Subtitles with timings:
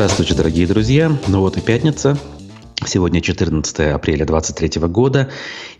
[0.00, 1.12] Здравствуйте, дорогие друзья.
[1.28, 2.16] Ну вот и пятница.
[2.86, 5.30] Сегодня 14 апреля 2023 года,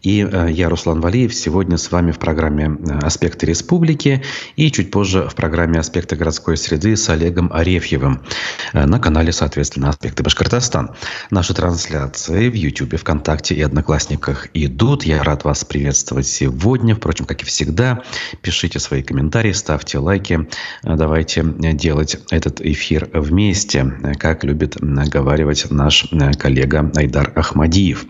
[0.02, 4.23] и э, я, Руслан Валиев, сегодня с вами в программе э, «Аспекты республики»
[4.57, 8.23] и чуть позже в программе «Аспекты городской среды» с Олегом Арефьевым
[8.75, 10.91] э, на канале, соответственно, «Аспекты Башкортостан».
[11.31, 15.05] Наши трансляции в YouTube, ВКонтакте и Одноклассниках идут.
[15.05, 16.95] Я рад вас приветствовать сегодня.
[16.95, 18.03] Впрочем, как и всегда,
[18.43, 20.48] пишите свои комментарии, ставьте лайки.
[20.82, 26.07] Давайте делать этот эфир вместе, как любит говаривать наш
[26.39, 28.07] коллега Айдар Ахмадиев.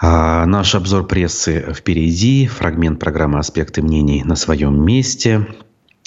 [0.00, 5.46] А наш обзор прессы впереди, фрагмент программы «Аспекты мнений» на своем месте.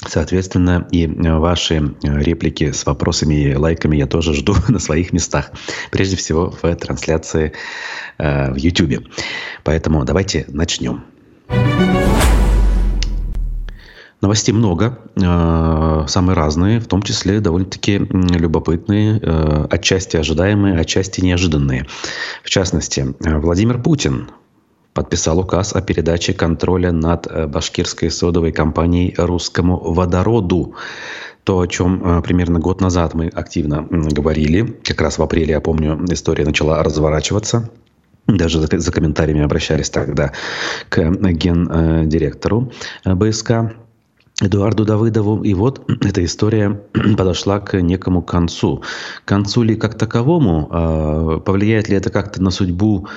[0.05, 5.51] Соответственно, и ваши реплики с вопросами и лайками я тоже жду на своих местах.
[5.91, 7.53] Прежде всего в трансляции
[8.17, 9.07] э, в YouTube.
[9.63, 11.03] Поэтому давайте начнем.
[14.19, 21.85] Новостей много, э, самые разные, в том числе довольно-таки любопытные, э, отчасти ожидаемые, отчасти неожиданные.
[22.43, 24.31] В частности, э, Владимир Путин
[24.93, 30.73] подписал указ о передаче контроля над башкирской содовой компанией «Русскому водороду».
[31.43, 36.03] То, о чем примерно год назад мы активно говорили, как раз в апреле, я помню,
[36.09, 37.69] история начала разворачиваться.
[38.25, 40.33] Даже за комментариями обращались тогда
[40.89, 42.71] к гендиректору
[43.05, 43.51] БСК
[44.39, 45.43] Эдуарду Давыдову.
[45.43, 46.81] И вот эта история
[47.17, 48.83] подошла к некому концу.
[49.25, 53.07] К концу ли как таковому, а, повлияет ли это как-то на судьбу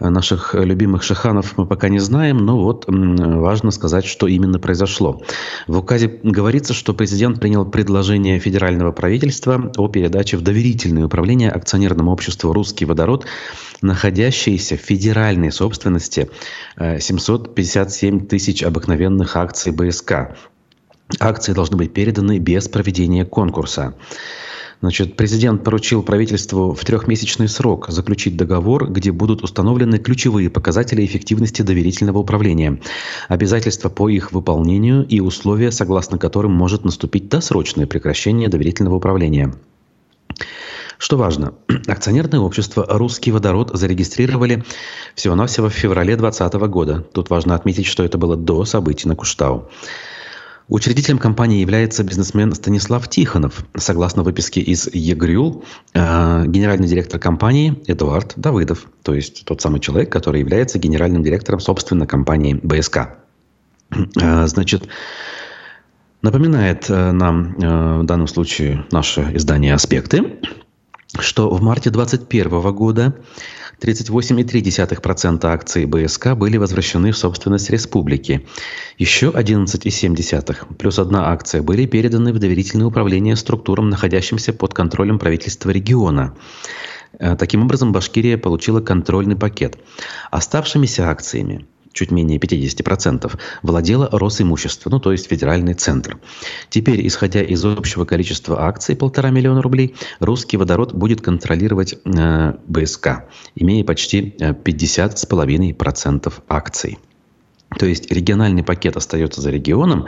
[0.00, 5.20] наших любимых шаханов, мы пока не знаем, но вот важно сказать, что именно произошло.
[5.66, 12.12] В указе говорится, что президент принял предложение федерального правительства о передаче в доверительное управление акционерному
[12.12, 13.26] обществу «Русский водород»,
[13.82, 16.30] находящейся в федеральной собственности
[16.78, 20.34] 757 э, тысяч обыкновенных акций БСК.
[21.18, 23.94] Акции должны быть переданы без проведения конкурса.
[24.80, 31.60] Значит, президент поручил правительству в трехмесячный срок заключить договор, где будут установлены ключевые показатели эффективности
[31.60, 32.80] доверительного управления,
[33.28, 39.52] обязательства по их выполнению и условия, согласно которым может наступить досрочное прекращение доверительного управления.
[40.96, 41.52] Что важно,
[41.86, 44.64] акционерное общество «Русский водород» зарегистрировали
[45.14, 47.04] всего-навсего в феврале 2020 года.
[47.12, 49.68] Тут важно отметить, что это было до событий на Куштау.
[50.70, 53.64] Учредителем компании является бизнесмен Станислав Тихонов.
[53.74, 55.64] Согласно выписке из ЕГРЮЛ,
[55.94, 61.58] э, генеральный директор компании Эдуард Давыдов, то есть тот самый человек, который является генеральным директором,
[61.58, 63.16] собственно, компании БСК.
[64.22, 64.86] Э, значит,
[66.22, 70.38] напоминает э, нам в данном случае наше издание «Аспекты»,
[71.18, 73.16] что в марте 2021 года
[73.80, 78.46] 38,3% акций БСК были возвращены в собственность республики.
[78.98, 85.70] Еще 11,7% плюс одна акция были переданы в доверительное управление структурам, находящимся под контролем правительства
[85.70, 86.34] региона.
[87.18, 89.78] Э, таким образом, Башкирия получила контрольный пакет.
[90.30, 96.18] Оставшимися акциями чуть менее 50%, владела Росимущество, ну то есть федеральный центр.
[96.68, 103.24] Теперь, исходя из общего количества акций, полтора миллиона рублей, русский водород будет контролировать э, БСК,
[103.54, 106.98] имея почти 50,5% э, акций.
[107.78, 110.06] То есть региональный пакет остается за регионом,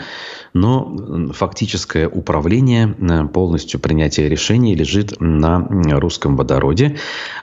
[0.53, 5.67] но фактическое управление, э, полностью принятие решений лежит на
[6.01, 6.99] русском водороде,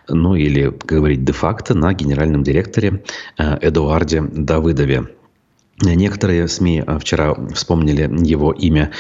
[0.09, 3.03] ну или, говорить, де-факто на генеральном директоре
[3.37, 5.07] э, Эдуарде Давыдове.
[5.81, 8.91] Некоторые СМИ а, вчера вспомнили его имя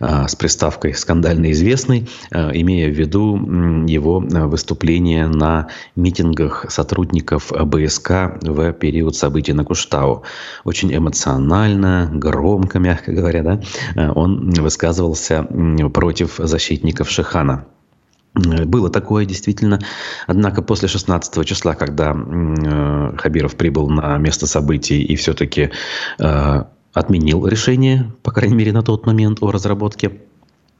[0.00, 3.36] а, с приставкой «скандально известный», а, имея в виду
[3.86, 10.22] его выступление на митингах сотрудников БСК в период событий на Куштау.
[10.64, 15.46] Очень эмоционально, громко, мягко говоря, да, он высказывался
[15.92, 17.66] против защитников Шихана.
[18.34, 19.78] Было такое действительно.
[20.26, 25.70] Однако после 16 числа, когда э, Хабиров прибыл на место событий и все-таки
[26.18, 30.22] э, отменил решение, по крайней мере на тот момент, о разработке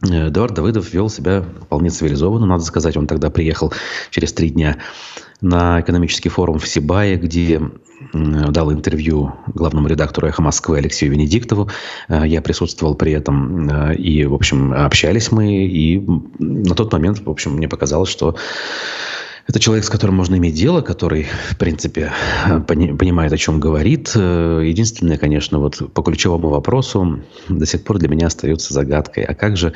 [0.03, 2.97] Эдуард Давыдов вел себя вполне цивилизованно, надо сказать.
[2.97, 3.73] Он тогда приехал
[4.11, 4.79] через три дня
[5.41, 7.61] на экономический форум в Сибае, где
[8.13, 11.71] дал интервью главному редактору «Эхо Москвы» Алексею Венедиктову.
[12.09, 15.67] Э, я присутствовал при этом, э, и, в общем, общались мы.
[15.67, 16.05] И
[16.39, 18.37] на тот момент, в общем, мне показалось, что
[19.47, 22.13] это человек, с которым можно иметь дело, который, в принципе,
[22.67, 24.13] понимает, о чем говорит.
[24.15, 29.25] Э, единственное, конечно, вот по ключевому вопросу до сих пор для меня остается загадкой.
[29.25, 29.75] А как же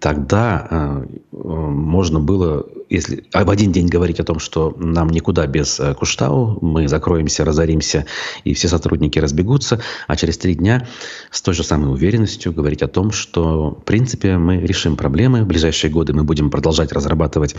[0.00, 5.94] тогда можно было если в один день говорить о том, что нам никуда без э,
[5.94, 8.06] Куштау, мы закроемся, разоримся,
[8.44, 10.86] и все сотрудники разбегутся, а через три дня
[11.30, 15.46] с той же самой уверенностью говорить о том, что, в принципе, мы решим проблемы, в
[15.46, 17.58] ближайшие годы мы будем продолжать разрабатывать э,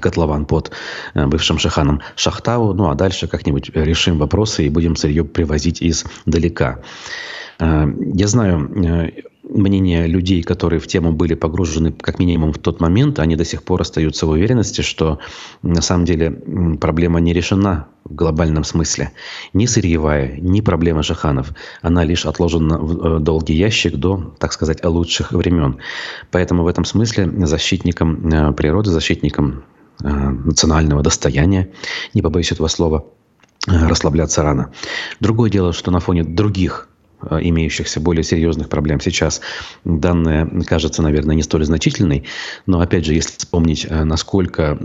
[0.00, 0.70] котлован под
[1.14, 2.74] э, бывшим шаханом Шахтау.
[2.74, 6.80] Ну, а дальше как-нибудь решим вопросы и будем сырье привозить издалека.
[7.60, 8.68] Я знаю
[9.52, 13.62] мнения людей, которые в тему были погружены как минимум в тот момент, они до сих
[13.62, 15.18] пор остаются в уверенности, что
[15.62, 16.30] на самом деле
[16.80, 19.12] проблема не решена в глобальном смысле.
[19.52, 21.52] Ни сырьевая, ни проблема Жаханов.
[21.82, 25.78] Она лишь отложена в э, долгий ящик до, так сказать, лучших времен.
[26.30, 31.70] Поэтому в этом смысле защитникам э, природы, защитникам э, национального достояния,
[32.14, 33.06] не побоюсь этого слова,
[33.66, 34.72] расслабляться рано.
[35.20, 36.88] Другое дело, что на фоне других
[37.30, 39.00] Э, имеющихся более серьезных проблем.
[39.00, 39.40] Сейчас
[39.84, 42.24] данная кажется, наверное, не столь значительной,
[42.66, 44.78] но, опять же, если вспомнить, э, насколько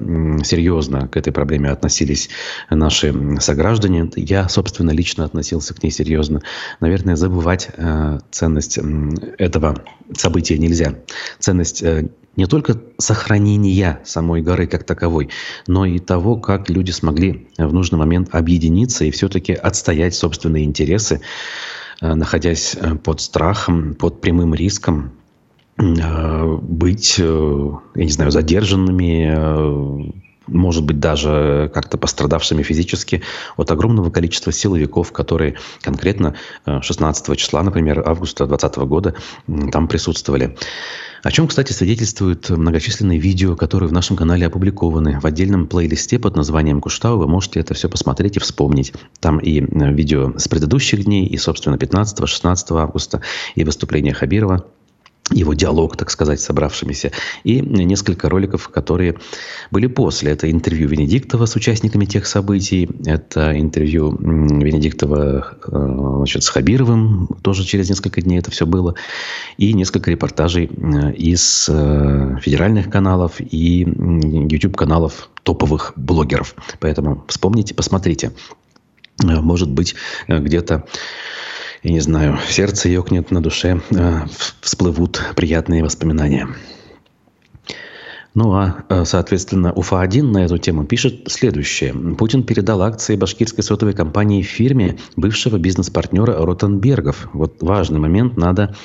[0.43, 2.29] серьезно к этой проблеме относились
[2.69, 6.41] наши сограждане, я, собственно, лично относился к ней серьезно.
[6.79, 8.77] Наверное, забывать э, ценность
[9.37, 9.83] этого
[10.15, 10.95] события нельзя.
[11.39, 11.83] Ценность
[12.37, 15.29] не только сохранения самой горы как таковой,
[15.67, 21.19] но и того, как люди смогли в нужный момент объединиться и все-таки отстоять собственные интересы
[22.01, 25.13] Э, находясь э, под страхом, под прямым риском
[25.77, 33.21] э, быть, я не знаю, задержанными, может быть, даже как-то пострадавшими физически
[33.55, 36.35] от огромного количества силовиков, которые конкретно
[36.65, 39.15] 16 числа, например, августа 2020 года
[39.71, 40.55] там присутствовали.
[41.23, 45.19] О чем, кстати, свидетельствуют многочисленные видео, которые в нашем канале опубликованы.
[45.19, 48.93] В отдельном плейлисте под названием Куштау вы можете это все посмотреть и вспомнить.
[49.19, 53.21] Там и видео с предыдущих дней, и, собственно, 15-16 августа,
[53.55, 54.67] и выступление Хабирова
[55.31, 57.11] его диалог, так сказать, собравшимися,
[57.43, 59.15] и несколько роликов, которые
[59.71, 60.31] были после.
[60.31, 67.63] Это интервью Венедиктова с участниками тех событий, это интервью Венедиктова э, значит, с Хабировым, тоже
[67.63, 68.95] через несколько дней это все было,
[69.57, 76.55] и несколько репортажей э, из э, федеральных каналов и YouTube-каналов топовых блогеров.
[76.79, 78.31] Поэтому вспомните, посмотрите.
[79.23, 79.95] Может быть,
[80.27, 80.85] где-то
[81.83, 84.19] я не знаю, сердце ёкнет на душе, э,
[84.61, 86.47] всплывут приятные воспоминания.
[88.37, 91.91] Ну а, э, соответственно, УФА-1 на эту тему пишет следующее.
[91.93, 97.29] Путин передал акции башкирской сотовой компании фирме бывшего бизнес-партнера Ротенбергов.
[97.33, 98.75] Вот важный момент надо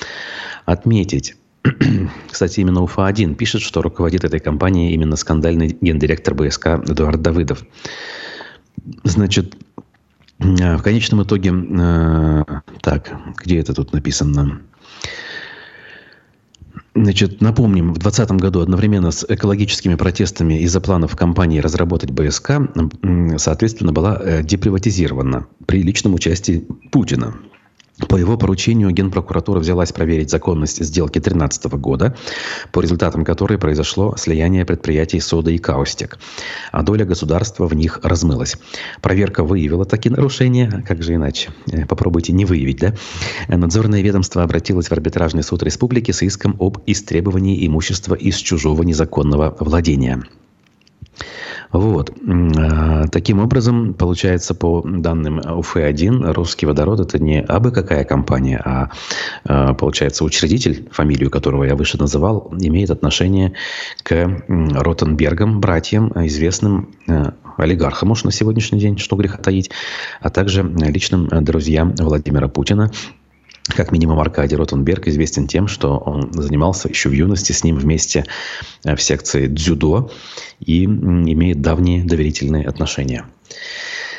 [0.64, 1.36] отметить.
[2.30, 7.62] Кстати, именно УФА-1 пишет, что руководит этой компанией именно скандальный гендиректор БСК Эдуард Давыдов.
[9.04, 9.54] Значит,
[10.42, 12.44] в конечном итоге, э,
[12.80, 14.60] так, где это тут написано?
[16.94, 22.60] Значит, напомним, в 2020 году одновременно с экологическими протестами из-за планов компании разработать БСК,
[23.38, 27.34] соответственно, была э, деприватизирована при личном участии Путина.
[28.08, 32.16] По его поручению Генпрокуратура взялась проверить законность сделки 2013 года,
[32.72, 36.18] по результатам которой произошло слияние предприятий «Сода» и «Каустик»,
[36.72, 38.56] а доля государства в них размылась.
[39.02, 41.50] Проверка выявила такие нарушения, как же иначе?
[41.70, 42.94] Э, попробуйте не выявить, да?
[43.48, 49.54] Надзорное ведомство обратилось в арбитражный суд республики с иском об истребовании имущества из чужого незаконного
[49.60, 50.22] владения.
[51.72, 52.12] Вот.
[52.28, 58.90] А, таким образом, получается, по данным УФ-1, русский водород это не абы какая компания, а,
[59.44, 63.54] а получается, учредитель, фамилию которого я выше называл, имеет отношение
[64.02, 69.70] к Ротенбергам, братьям, известным а, олигархам уж на сегодняшний день, что греха таить,
[70.20, 72.90] а также личным друзьям Владимира Путина,
[73.68, 78.24] как минимум Аркадий Ротенберг известен тем, что он занимался еще в юности с ним вместе
[78.84, 80.10] э, в секции дзюдо
[80.60, 83.24] и имеет давние доверительные отношения.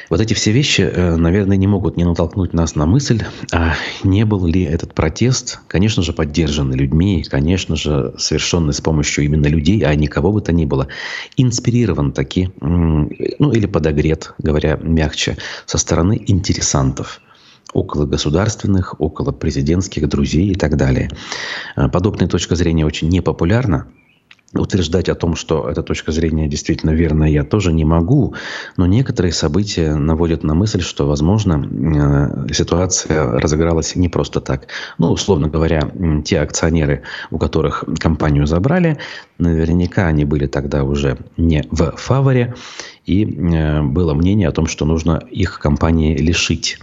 [0.09, 3.73] Вот эти все вещи, э, наверное, не могут не натолкнуть нас на мысль, а
[4.03, 9.47] не был ли этот протест, конечно же, поддержанный людьми, конечно же, совершенный с помощью именно
[9.47, 10.87] людей, а не кого бы то ни было,
[11.35, 17.19] инспирирован таки, ну или подогрет, говоря мягче, со стороны интересантов–
[17.73, 21.09] около государственных, около президентских друзей и так далее.
[21.75, 23.87] Э, подобная точка зрения очень непопулярна.
[24.55, 28.35] Утверждать о том, что эта точка зрения действительно верная, я тоже не могу,
[28.77, 34.67] но некоторые события наводят на мысль, что, возможно, э, ситуация разыгралась не просто так.
[34.99, 35.91] Ну, условно говоря,
[36.23, 37.01] те акционеры,
[37.31, 38.99] у которых компанию забрали,
[39.43, 42.55] Наверняка они были тогда уже не в фаворе,
[43.05, 46.77] и э, было мнение о том, что нужно их компании лишить.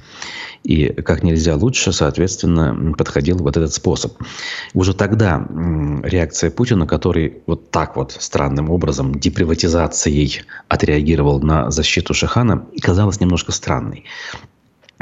[0.62, 4.12] И как нельзя лучше, соответственно, подходил вот этот способ.
[4.74, 5.46] Уже тогда
[6.02, 13.52] реакция Путина, который вот так вот странным образом деприватизацией отреагировал на защиту Шихана, казалась немножко
[13.52, 14.04] странной.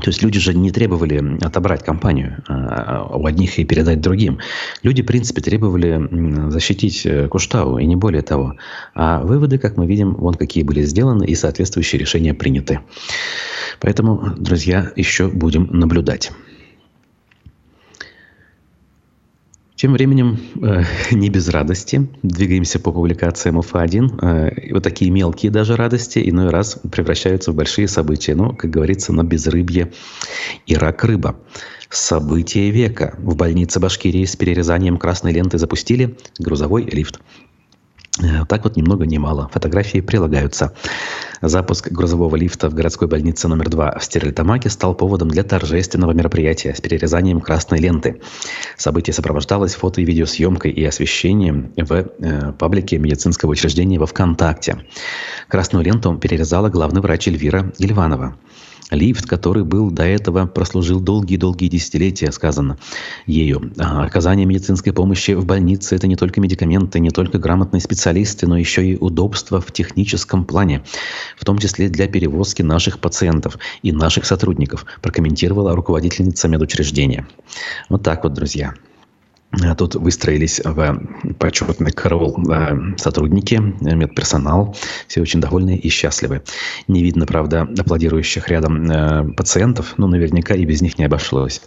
[0.02, 4.38] То есть люди же не требовали отобрать компанию а, у одних и передать другим.
[4.82, 8.54] Люди, в принципе, требовали защитить э, Куштау, и не более того.
[8.94, 12.80] А выводы, как мы видим, вон какие были сделаны, и соответствующие решения приняты.
[13.80, 16.30] Поэтому, друзья, еще будем наблюдать.
[19.78, 20.82] Тем временем, э,
[21.12, 24.18] не без радости, двигаемся по публикациям УФА-1.
[24.20, 28.34] Э, вот такие мелкие даже радости иной раз превращаются в большие события.
[28.34, 29.92] Но, как говорится, на безрыбье
[30.66, 31.36] и рак-рыба.
[31.90, 33.14] Событие века.
[33.18, 37.20] В больнице Башкирии с перерезанием красной ленты запустили грузовой лифт.
[38.22, 39.48] Э, так вот, ни много ни мало.
[39.52, 40.72] Фотографии прилагаются.
[41.40, 46.74] Запуск грузового лифта в городской больнице номер 2 в Стерлитамаке стал поводом для торжественного мероприятия
[46.74, 48.20] с перерезанием красной ленты.
[48.76, 54.84] Событие сопровождалось фото- и видеосъемкой и освещением в э, паблике медицинского учреждения во ВКонтакте.
[55.48, 58.36] Красную ленту перерезала главный врач Эльвира Ильванова.
[58.90, 62.78] Лифт, который был до этого, прослужил долгие-долгие десятилетия, сказано
[63.26, 63.72] ею.
[63.78, 68.56] А оказание медицинской помощи в больнице– это не только медикаменты, не только грамотные специалисты, но
[68.56, 70.82] еще и удобство в техническом плане,
[71.36, 77.26] в том числе для перевозки наших пациентов и наших сотрудников, прокомментировала руководительница медучреждения.
[77.88, 78.74] Вот так вот, друзья.
[79.50, 81.00] А тут выстроились в
[81.38, 82.38] почетный караул
[82.98, 84.76] сотрудники, медперсонал.
[85.06, 86.42] Все очень довольны и счастливы.
[86.86, 91.62] Не видно, правда, аплодирующих рядом э, пациентов, но наверняка и без них не обошлось.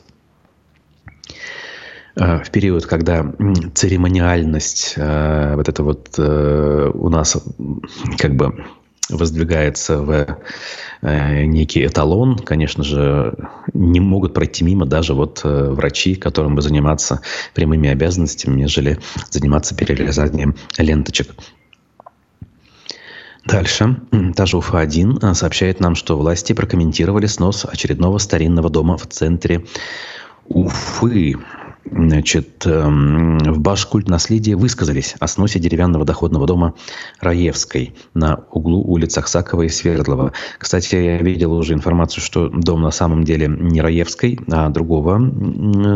[2.15, 3.33] Э, в период, когда
[3.73, 7.37] церемониальность, э, вот это вот у нас
[8.19, 8.63] как бы
[9.11, 10.37] воздвигается в
[11.01, 13.35] э, некий эталон, конечно же,
[13.73, 17.21] не могут пройти мимо даже вот э, врачи, которым бы заниматься
[17.53, 18.99] прямыми обязанностями, нежели
[19.29, 21.35] заниматься перерезанием ленточек.
[23.45, 23.97] Дальше.
[24.35, 29.65] Та же УФА-1 э, сообщает нам, что власти прокомментировали снос очередного старинного дома в центре
[30.47, 31.35] Уфы.
[31.89, 36.75] Значит, эм, в Башкульт наследия высказались о сносе деревянного доходного дома
[37.19, 40.33] Раевской на углу улиц Аксакова и Свердлова.
[40.59, 45.19] Кстати, я видел уже информацию, что дом на самом деле не Раевской, а другого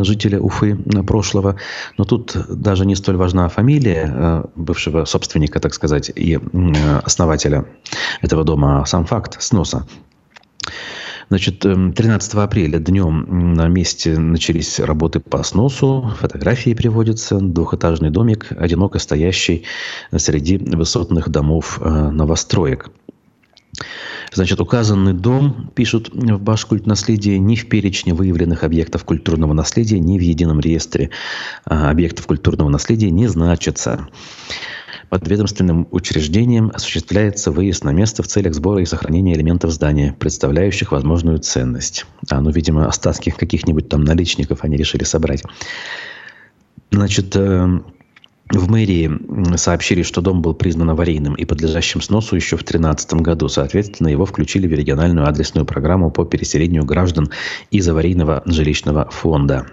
[0.04, 1.58] жителя Уфы прошлого.
[1.98, 6.40] Но тут даже не столь важна фамилия э, бывшего собственника, так сказать, и
[7.04, 7.66] основателя
[8.22, 9.86] этого дома, а сам факт сноса.
[11.30, 16.14] Значит, 13 эм, апреля днем на месте начались работы по сносу.
[16.20, 17.40] Фотографии приводятся.
[17.40, 19.64] Двухэтажный домик, одиноко стоящий
[20.16, 22.92] среди высотных домов э, новостроек.
[24.34, 30.18] Значит, указанный дом, пишут в Башкульт наследие, ни в перечне выявленных объектов культурного наследия, ни
[30.18, 31.10] в едином реестре
[31.66, 34.08] э, объектов культурного наследия не значится.
[35.16, 41.38] Подведомственным учреждением осуществляется выезд на место в целях сбора и сохранения элементов здания, представляющих возможную
[41.38, 42.06] ценность.
[42.30, 45.42] А, ну, видимо, остатки каких-нибудь там наличников они решили собрать.
[46.92, 47.80] Значит, э,
[48.52, 53.48] в мэрии сообщили, что дом был признан аварийным и подлежащим сносу еще в 2013 году.
[53.48, 57.30] Соответственно, его включили в региональную адресную программу по переселению граждан
[57.72, 59.66] из аварийного жилищного фонда.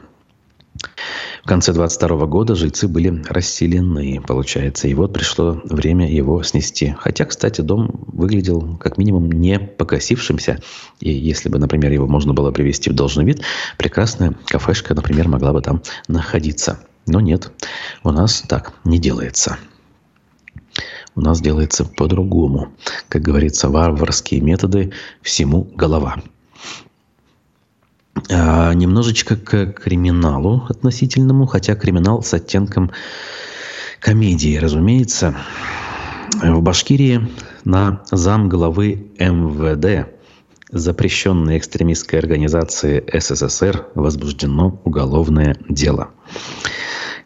[1.42, 4.86] В конце 22 года жильцы были расселены, получается.
[4.86, 6.94] И вот пришло время его снести.
[6.98, 10.60] Хотя, кстати, дом выглядел как минимум не покосившимся.
[11.00, 13.42] И если бы, например, его можно было привести в должный вид,
[13.76, 16.78] прекрасная кафешка, например, могла бы там находиться.
[17.06, 17.50] Но нет,
[18.04, 19.58] у нас так не делается.
[21.14, 22.72] У нас делается по-другому.
[23.08, 26.22] Как говорится, варварские методы всему голова.
[28.30, 32.90] А, немножечко к криминалу относительному, хотя криминал с оттенком
[34.00, 35.34] комедии, разумеется.
[36.42, 37.28] В Башкирии
[37.64, 40.08] на зам главы МВД
[40.70, 46.10] запрещенной экстремистской организации СССР возбуждено уголовное дело.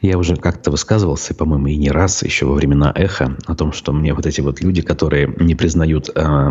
[0.00, 3.92] Я уже как-то высказывался, по-моему, и не раз, еще во времена эхо, о том, что
[3.92, 6.48] мне вот эти вот люди, которые не признают э,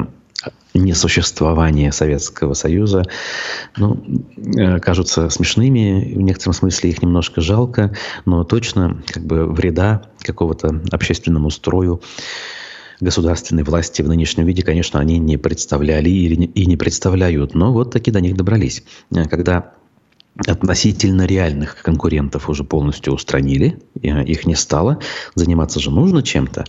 [0.73, 3.03] несуществование Советского Союза,
[3.77, 4.03] ну,
[4.37, 10.81] э, кажутся смешными, в некотором смысле их немножко жалко, но точно как бы вреда какого-то
[10.91, 12.01] общественному строю
[12.99, 18.11] государственной власти в нынешнем виде, конечно, они не представляли и не представляют, но вот таки
[18.11, 18.83] до них добрались.
[19.29, 19.73] Когда
[20.45, 24.99] относительно реальных конкурентов уже полностью устранили, их не стало.
[25.35, 26.65] Заниматься же нужно чем-то.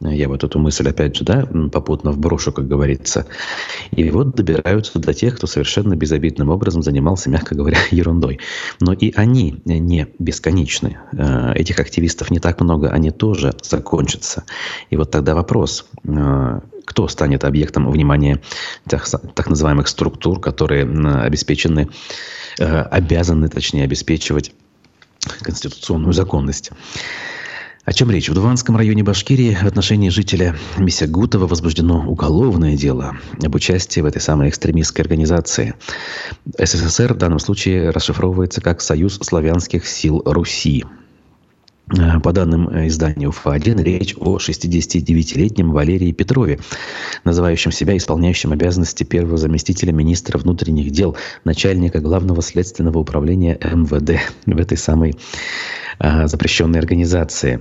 [0.00, 3.26] Я вот эту мысль, опять же, да, попутно вброшу, как говорится.
[3.90, 8.38] И вот добираются до тех, кто совершенно безобидным образом занимался, мягко говоря, ерундой.
[8.80, 10.98] Но и они не бесконечны.
[11.12, 14.44] Э, этих активистов не так много, они тоже закончатся.
[14.90, 18.40] И вот тогда вопрос, э, кто станет объектом внимания
[18.88, 20.84] тех, так называемых структур, которые
[21.20, 21.90] обеспечены,
[22.58, 24.52] э, обязаны, точнее, обеспечивать
[25.42, 26.70] конституционную законность.
[27.84, 28.28] О чем речь?
[28.28, 34.20] В Дуванском районе Башкирии в отношении жителя Мисягутова возбуждено уголовное дело об участии в этой
[34.20, 35.74] самой экстремистской организации.
[36.58, 40.84] СССР в данном случае расшифровывается как «Союз славянских сил Руси».
[41.88, 46.58] По данным издания УФА-1, речь о 69-летнем Валерии Петрове,
[47.22, 54.58] называющем себя исполняющим обязанности первого заместителя министра внутренних дел, начальника главного следственного управления МВД в
[54.58, 55.14] этой самой
[56.00, 57.60] а, запрещенной организации.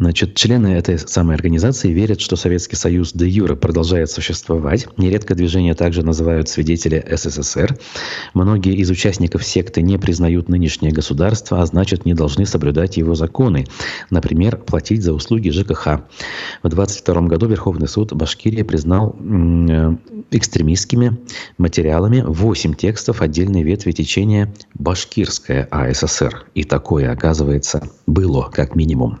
[0.00, 4.88] Значит, члены этой самой организации верят, что Советский Союз де юре продолжает существовать.
[4.96, 7.76] Нередко движение также называют свидетели СССР.
[8.32, 13.66] Многие из участников секты не признают нынешнее государство, а значит не должны соблюдать его законы.
[14.08, 16.00] Например, платить за услуги ЖКХ.
[16.62, 19.14] В 22 году Верховный суд Башкирии признал
[20.30, 21.18] экстремистскими
[21.58, 26.46] материалами 8 текстов отдельной ветви течения Башкирская АССР.
[26.54, 29.20] И такое, оказывается, было как минимум.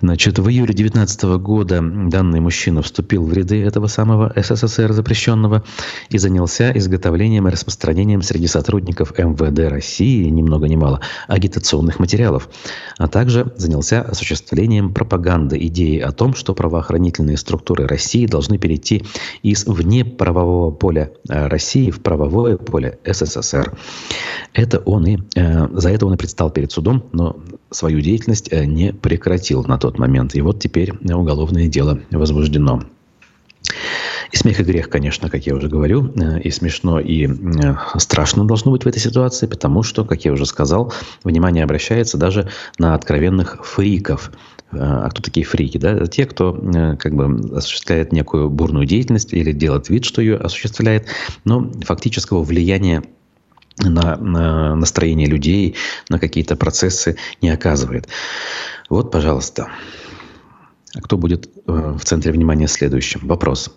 [0.00, 5.64] Значит, в июле 2019 года данный мужчина вступил в ряды этого самого СССР запрещенного
[6.08, 12.48] и занялся изготовлением и распространением среди сотрудников МВД России, ни много ни мало, агитационных материалов,
[12.96, 19.04] а также занялся осуществлением пропаганды идеи о том, что правоохранительные структуры России должны перейти
[19.42, 23.76] из внеправового поля э, России в правовое поле СССР.
[24.52, 27.36] Это он и, э, за это он и предстал перед судом, но
[27.70, 30.34] свою деятельность э, не прекратил на тот момент.
[30.34, 32.82] И вот теперь уголовное дело возбуждено.
[34.32, 38.44] И смех и грех, конечно, как я уже говорю, э, и смешно, и э, страшно
[38.44, 40.92] должно быть в этой ситуации, потому что, как я уже сказал,
[41.24, 44.30] внимание обращается даже на откровенных фриков.
[44.70, 45.78] А кто такие фрики?
[45.78, 46.06] Да?
[46.06, 46.52] Те, кто
[46.98, 51.06] как бы осуществляет некую бурную деятельность или делает вид, что ее осуществляет,
[51.46, 53.02] но фактического влияния
[53.80, 55.76] на, на настроение людей,
[56.08, 58.08] на какие-то процессы не оказывает.
[58.88, 59.68] Вот, пожалуйста.
[60.94, 63.26] А кто будет э, в центре внимания следующим?
[63.26, 63.70] Вопрос.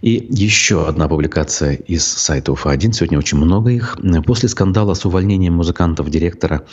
[0.00, 2.92] И еще одна публикация из сайта УФА-1.
[2.92, 3.96] Сегодня очень много их.
[4.26, 6.66] После скандала с увольнением музыкантов директора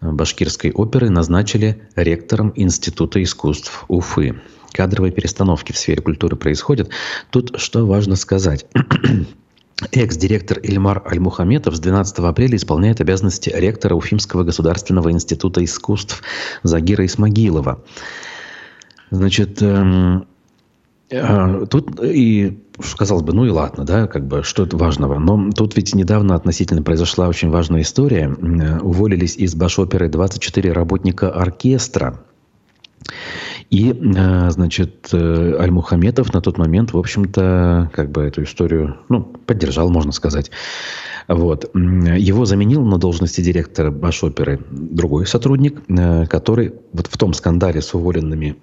[0.00, 4.40] э, Башкирской оперы назначили ректором Института искусств Уфы.
[4.72, 6.90] Кадровые перестановки в сфере культуры происходят.
[7.30, 8.66] Тут что важно сказать.
[9.92, 16.22] Экс-директор Ильмар Альмухаметов с 12 апреля исполняет обязанности ректора Уфимского государственного института искусств
[16.62, 17.82] Загира Исмагилова.
[19.10, 20.26] Значит, эм,
[21.10, 22.62] э, тут и
[22.96, 25.18] казалось бы, ну и ладно, да, как бы что это важного.
[25.18, 28.28] Но тут ведь недавно относительно произошла очень важная история.
[28.28, 32.20] Уволились из Башоперы 24 работника оркестра.
[33.70, 39.22] И, э, значит, э, Аль-Мухаметов на тот момент, в общем-то, как бы эту историю, ну,
[39.22, 40.50] поддержал, можно сказать.
[41.28, 41.70] Вот.
[41.72, 47.94] Его заменил на должности директора Башоперы другой сотрудник, э, который вот в том скандале с
[47.94, 48.56] уволенными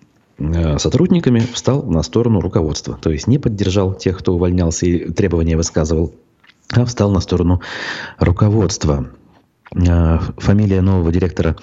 [0.78, 3.00] сотрудниками встал на сторону руководства.
[3.02, 6.14] То есть не поддержал тех, кто увольнялся и требования высказывал,
[6.72, 7.62] а встал на сторону
[8.20, 9.08] руководства.
[9.76, 11.56] Э, фамилия нового директора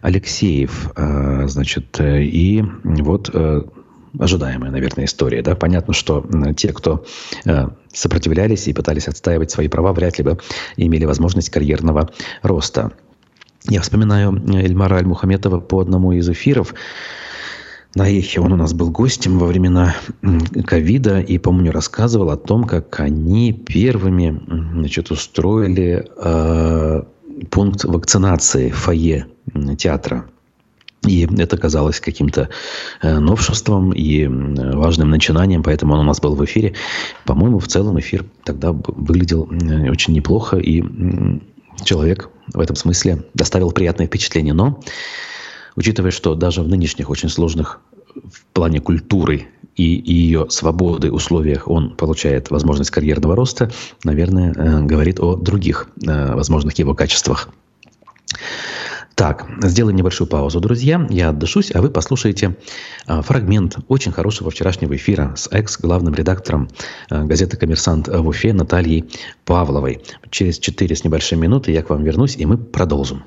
[0.00, 3.34] Алексеев, э, значит, э, и вот
[4.16, 5.42] ожидаемая, наверное, история.
[5.42, 5.56] Да?
[5.56, 6.24] Понятно, что
[6.56, 7.04] те, кто
[7.92, 10.38] сопротивлялись и пытались отстаивать свои права, вряд ли бы
[10.76, 12.10] имели возможность карьерного
[12.42, 12.92] роста.
[13.68, 16.74] Я вспоминаю Эльмара Аль-Мухаметова по одному из эфиров.
[17.96, 19.96] На Эхе он у нас был гостем во времена
[20.64, 24.40] ковида и, помню, рассказывал о том, как они первыми
[24.74, 26.08] значит, устроили
[27.50, 29.26] пункт вакцинации в фойе
[29.78, 30.26] театра.
[31.06, 32.48] И это казалось каким-то
[33.02, 36.74] э, новшеством и важным начинанием, поэтому он у нас был в эфире.
[37.26, 39.42] По-моему, в целом эфир тогда выглядел
[39.90, 40.82] очень неплохо, и
[41.84, 44.54] человек в этом смысле доставил приятное впечатление.
[44.54, 44.80] Но,
[45.76, 47.80] учитывая, что даже в нынешних очень сложных
[48.14, 53.70] в плане культуры и ее свободы условиях он получает возможность карьерного роста,
[54.04, 57.48] наверное, э, говорит о других э, возможных его качествах.
[59.14, 61.06] Так, сделаем небольшую паузу, друзья.
[61.08, 62.56] Я отдышусь, а вы послушаете
[63.06, 66.68] а, фрагмент очень хорошего вчерашнего эфира с экс-главным редактором
[67.08, 69.04] газеты «Коммерсант» в Уфе Натальей
[69.44, 70.02] Павловой.
[70.30, 73.22] Через четыре с небольшой минуты я к вам вернусь, и мы продолжим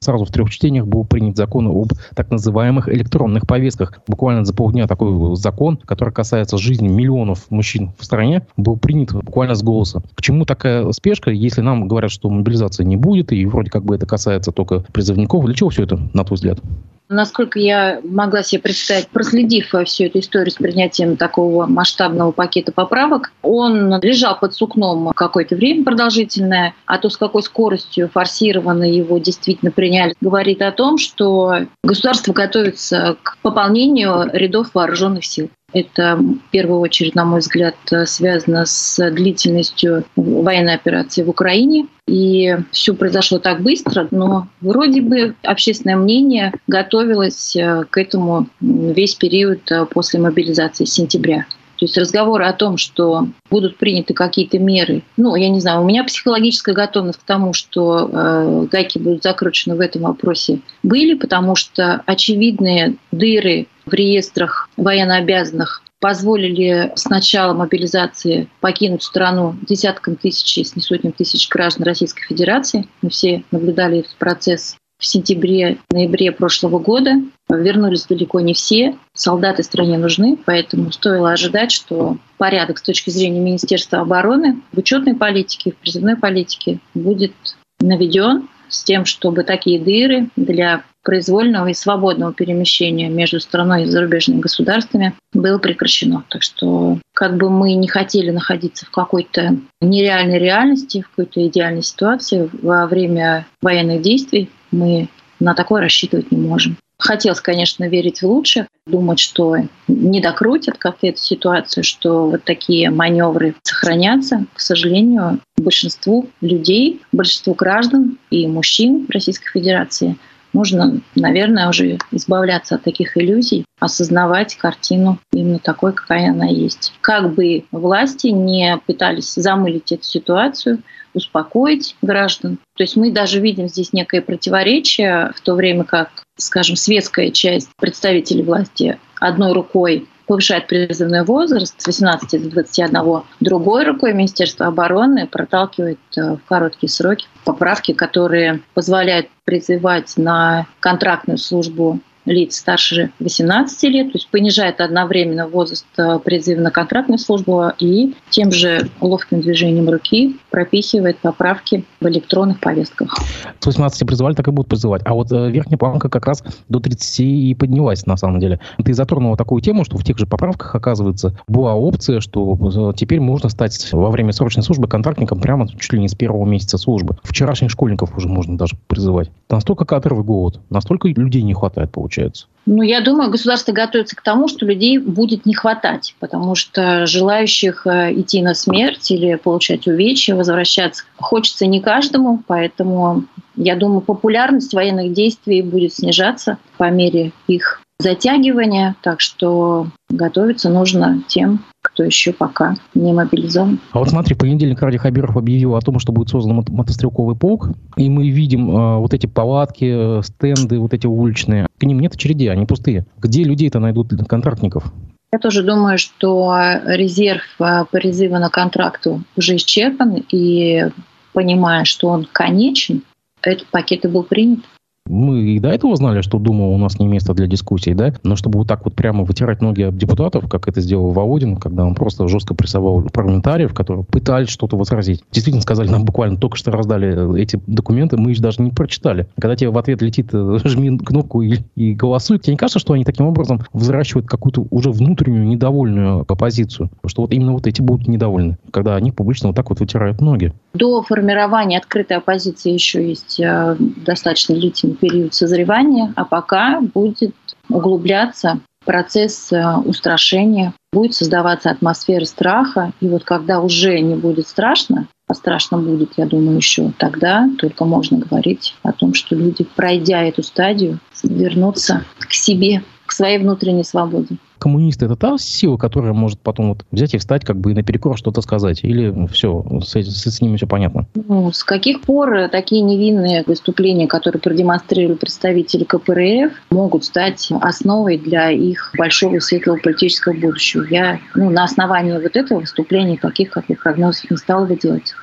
[0.00, 4.00] сразу в трех чтениях был принят закон об так называемых электронных повестках.
[4.06, 9.54] Буквально за полдня такой закон, который касается жизни миллионов мужчин в стране, был принят буквально
[9.54, 10.02] с голоса.
[10.14, 13.94] К чему такая спешка, если нам говорят, что мобилизации не будет, и вроде как бы
[13.94, 15.44] это касается только призывников?
[15.44, 16.60] Для чего все это, на твой взгляд?
[17.08, 23.32] Насколько я могла себе представить, проследив всю эту историю с принятием такого масштабного пакета поправок,
[23.42, 29.70] он лежал под сукном какое-то время продолжительное, а то с какой скоростью форсированно его действительно
[29.70, 35.50] приняли, говорит о том, что государство готовится к пополнению рядов вооруженных сил.
[35.76, 37.74] Это в первую очередь, на мой взгляд,
[38.06, 41.86] связано с длительностью военной операции в Украине.
[42.06, 49.16] И все произошло так быстро, но вроде бы общественное мнение готовилось э, к этому весь
[49.16, 51.44] период э, после мобилизации сентября.
[51.76, 55.84] То есть разговоры о том, что будут приняты какие-то меры, ну, я не знаю, у
[55.84, 61.56] меня психологическая готовность к тому, что э, гайки будут закручены в этом вопросе, были, потому
[61.56, 70.78] что очевидные дыры в реестрах военнообязанных позволили с начала мобилизации покинуть страну десяткам тысяч, если
[70.78, 72.86] не сотням тысяч граждан Российской Федерации.
[73.02, 77.22] Мы все наблюдали этот процесс в сентябре-ноябре прошлого года.
[77.48, 78.96] Вернулись далеко не все.
[79.14, 85.14] Солдаты стране нужны, поэтому стоило ожидать, что порядок с точки зрения Министерства обороны в учетной
[85.14, 87.32] политике, в призывной политике будет
[87.80, 94.40] наведен с тем, чтобы такие дыры для произвольного и свободного перемещения между страной и зарубежными
[94.40, 96.24] государствами было прекращено.
[96.28, 101.84] Так что как бы мы не хотели находиться в какой-то нереальной реальности, в какой-то идеальной
[101.84, 105.08] ситуации во время военных действий, мы
[105.40, 106.76] на такое рассчитывать не можем.
[106.98, 112.90] Хотелось, конечно, верить в лучшее, думать, что не докрутят как-то эту ситуацию, что вот такие
[112.90, 114.46] маневры сохранятся.
[114.54, 120.16] К сожалению, большинству людей, большинству граждан и мужчин Российской Федерации
[120.54, 126.94] нужно, наверное, уже избавляться от таких иллюзий, осознавать картину именно такой, какая она есть.
[127.02, 130.78] Как бы власти не пытались замылить эту ситуацию,
[131.16, 132.58] успокоить граждан.
[132.76, 137.70] То есть мы даже видим здесь некое противоречие, в то время как, скажем, светская часть
[137.78, 145.26] представителей власти одной рукой повышает призывной возраст с 18 до 21, другой рукой Министерство обороны
[145.26, 153.82] проталкивает э, в короткие сроки поправки, которые позволяют призывать на контрактную службу лиц старше 18
[153.84, 159.40] лет, то есть понижает одновременно возраст э, призыва на контрактную службу и тем же ловким
[159.40, 163.16] движением руки пропихивает поправки в электронных повестках.
[163.60, 165.02] С 18 призывали, так и будут призывать.
[165.04, 168.60] А вот э, верхняя планка как раз до 30 и поднялась на самом деле.
[168.84, 173.20] Ты затронула такую тему, что в тех же поправках, оказывается, была опция, что э, теперь
[173.20, 177.16] можно стать во время срочной службы контрактником прямо чуть ли не с первого месяца службы.
[177.22, 179.30] Вчерашних школьников уже можно даже призывать.
[179.48, 182.46] Настолько кадровый голод, настолько людей не хватает, получается получается?
[182.68, 187.86] Ну, я думаю, государство готовится к тому, что людей будет не хватать, потому что желающих
[187.86, 193.24] э, идти на смерть или получать увечья, возвращаться хочется не каждому, поэтому
[193.54, 201.22] я думаю, популярность военных действий будет снижаться по мере их затягивания, так что готовиться нужно
[201.28, 203.80] тем, кто еще пока не мобилизован.
[203.92, 207.70] А вот смотри, в понедельник Ради Хабиров объявил о том, что будет создан мотострелковый полк,
[207.96, 211.66] и мы видим э, вот эти палатки, э, стенды, вот эти уличные.
[211.78, 213.06] К ним нет очередей, они пустые.
[213.18, 214.92] Где людей-то найдут контрактников?
[215.32, 216.54] Я тоже думаю, что
[216.84, 220.90] резерв э, по призыву на контракту уже исчерпан, и
[221.32, 223.02] понимая, что он конечен,
[223.42, 224.60] этот пакет и был принят.
[225.08, 228.36] Мы и до этого знали, что Дума у нас не место для дискуссий, да, но
[228.36, 231.94] чтобы вот так вот прямо вытирать ноги об депутатов, как это сделал Володин, когда он
[231.94, 235.22] просто жестко прессовал парламентариев, которые пытались что-то возразить.
[235.30, 239.28] Действительно сказали, нам буквально только что раздали эти документы, мы их даже не прочитали.
[239.40, 242.92] Когда тебе в ответ летит э, жми кнопку и, и голосуй, тебе не кажется, что
[242.92, 246.90] они таким образом взращивают какую-то уже внутреннюю недовольную оппозицию?
[247.06, 250.52] Что вот именно вот эти будут недовольны, когда они публично вот так вот вытирают ноги?
[250.74, 257.34] До формирования открытой оппозиции еще есть э, достаточно длительный период созревания, а пока будет
[257.68, 262.92] углубляться процесс э, устрашения, будет создаваться атмосфера страха.
[263.00, 267.84] И вот когда уже не будет страшно, а страшно будет, я думаю, еще тогда только
[267.84, 273.84] можно говорить о том, что люди, пройдя эту стадию, вернутся к себе, к своей внутренней
[273.84, 274.36] свободе.
[274.66, 278.18] Коммунисты это та сила, которая может потом вот взять и встать как бы и наперекор
[278.18, 278.82] что-то сказать?
[278.82, 281.06] Или все, с, с, с ними все понятно?
[281.14, 288.50] Ну, с каких пор такие невинные выступления, которые продемонстрировали представители КПРФ, могут стать основой для
[288.50, 290.82] их большого светлого политического будущего?
[290.90, 295.14] Я ну, на основании вот этого выступления таких, как я прогнозов, не стала бы делать.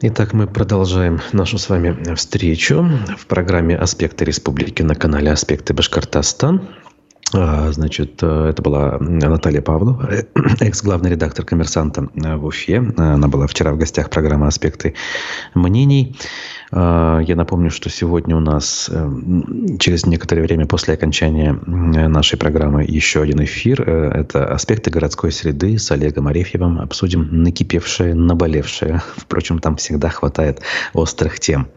[0.00, 2.84] Итак, мы продолжаем нашу с вами встречу
[3.16, 6.68] в программе «Аспекты республики» на канале «Аспекты Башкортостан».
[7.32, 10.08] А, значит, э, это была Наталья Павлова,
[10.60, 12.78] экс-главный редактор «Коммерсанта» в Уфе.
[12.96, 14.94] Она была вчера в гостях программы «Аспекты
[15.54, 16.16] мнений».
[16.70, 19.08] А, я напомню, что сегодня у нас э,
[19.78, 23.82] через некоторое время после окончания нашей программы еще один эфир.
[23.82, 26.80] Э, это «Аспекты городской среды» с Олегом Арефьевым.
[26.80, 29.02] Обсудим накипевшее, наболевшее.
[29.16, 31.68] Впрочем, там всегда хватает острых тем.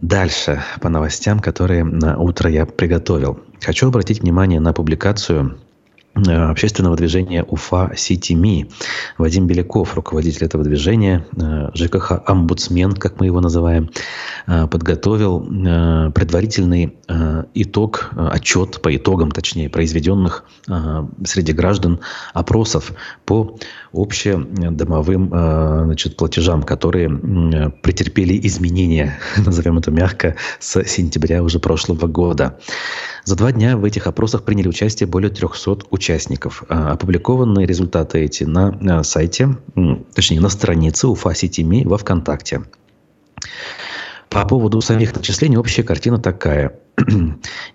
[0.00, 3.40] Дальше по новостям, которые на утро я приготовил.
[3.60, 5.58] Хочу обратить внимание на публикацию
[6.26, 8.70] общественного движения Уфа Сити Ми.
[9.18, 13.90] Вадим Беляков, руководитель этого движения, э, ЖКХ «Омбудсмен», как мы его называем,
[14.46, 15.40] э, подготовил
[16.12, 16.98] предварительный
[17.54, 20.44] итог, отчет по итогам, точнее, произведенных
[21.24, 22.00] среди граждан
[22.34, 22.92] опросов
[23.24, 23.56] по
[23.92, 27.08] общедомовым значит, платежам, которые
[27.82, 32.58] претерпели изменения, назовем это мягко, с сентября уже прошлого года.
[33.28, 36.64] За два дня в этих опросах приняли участие более 300 участников.
[36.70, 39.58] А, опубликованы результаты эти на сайте,
[40.14, 42.62] точнее на странице УФА Ситими во ВКонтакте.
[44.30, 46.80] По поводу самих начислений общая картина такая.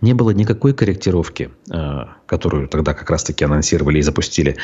[0.01, 4.57] Не было никакой корректировки, а, которую тогда как раз-таки анонсировали и запустили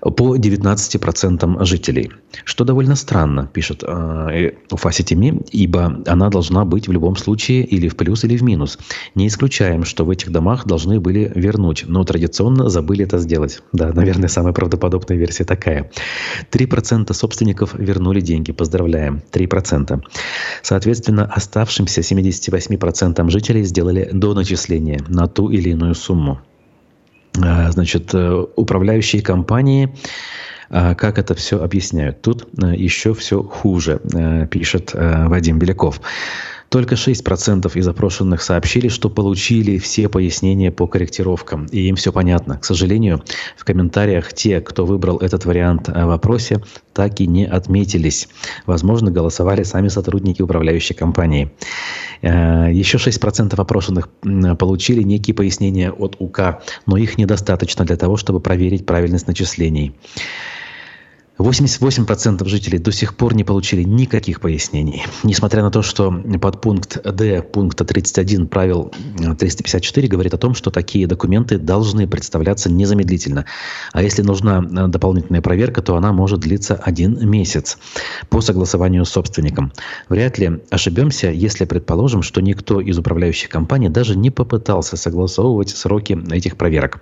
[0.00, 2.12] по 19% жителей.
[2.44, 7.88] Что довольно странно, пишет э, Уфа Ситими, ибо она должна быть в любом случае или
[7.88, 8.78] в плюс, или в минус.
[9.14, 13.62] Не исключаем, что в этих домах должны были вернуть, но традиционно забыли это сделать.
[13.72, 15.90] Да, наверное, самая правдоподобная версия такая.
[16.52, 18.52] 3% собственников вернули деньги.
[18.52, 19.22] Поздравляем.
[19.32, 20.00] 3%.
[20.62, 26.40] Соответственно, оставшимся 78% жителей сделали до начисления на ту или иную сумму.
[27.42, 29.94] А, значит, э, управляющие компании
[30.70, 32.20] а, как это все объясняют?
[32.22, 36.00] Тут э, еще все хуже, э, пишет Вадим Беляков.
[36.68, 42.58] Только 6% из опрошенных сообщили, что получили все пояснения по корректировкам, и им все понятно.
[42.58, 43.22] К сожалению,
[43.56, 48.28] в комментариях те, кто выбрал этот вариант в вопросе, так и не отметились.
[48.66, 51.50] Возможно, голосовали сами сотрудники управляющей компании.
[52.20, 54.10] Э, еще 6% опрошенных
[54.58, 59.94] получили некие пояснения от УК, но их недостаточно для того, чтобы проверить правильность начислений.
[61.38, 65.04] 88% жителей до сих пор не получили никаких пояснений.
[65.22, 68.92] Несмотря на то, что под пункт D пункта 31 правил
[69.38, 73.44] 354 говорит о том, что такие документы должны представляться незамедлительно.
[73.92, 77.78] А если нужна э, дополнительная проверка, то она может длиться один месяц
[78.30, 79.72] по согласованию с собственником.
[80.08, 86.18] Вряд ли ошибемся, если предположим, что никто из управляющих компаний даже не попытался согласовывать сроки
[86.32, 87.00] этих проверок.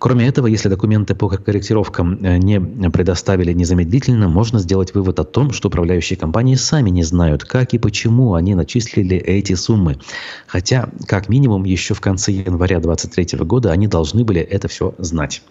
[0.00, 2.58] Кроме этого, если документы по корректировкам э, не
[2.88, 7.78] предоставили незамедлительно, можно сделать вывод о том, что управляющие компании сами не знают, как и
[7.78, 9.98] почему они начислили эти суммы.
[10.46, 15.42] Хотя, как минимум, еще в конце января 2023 года они должны были это все знать.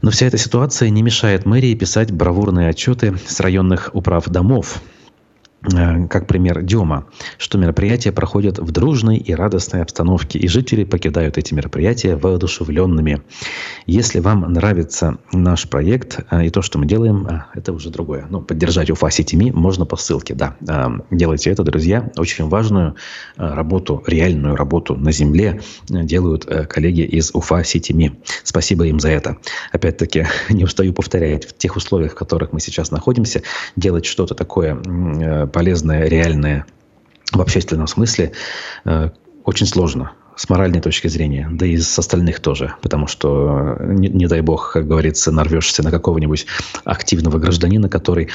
[0.00, 4.80] Но вся эта ситуация не мешает мэрии писать бравурные отчеты с районных управ домов,
[5.62, 7.06] как пример Дема,
[7.38, 13.22] что мероприятия проходят в дружной и радостной обстановке, и жители покидают эти мероприятия воодушевленными.
[13.86, 18.26] Если вам нравится наш проект э, и то, что мы делаем, э, это уже другое.
[18.28, 20.56] Ну, поддержать Уфа Ситими можно по ссылке, да.
[21.10, 22.10] Делайте это, друзья.
[22.16, 22.96] Очень важную
[23.36, 28.20] работу, реальную работу на земле делают коллеги из Уфа Ситими.
[28.42, 29.36] Спасибо им за это.
[29.70, 33.42] Опять-таки, не устаю повторять, в тех условиях, в которых мы сейчас находимся,
[33.76, 34.74] делать что-то такое
[35.52, 36.66] полезное, реальное
[37.32, 38.32] в общественном смысле
[38.84, 39.10] э,
[39.44, 44.08] очень сложно с моральной точки зрения, да и с остальных тоже, потому что, э, не,
[44.08, 46.46] не дай бог, как говорится, нарвешься на какого-нибудь
[46.84, 48.30] активного гражданина, который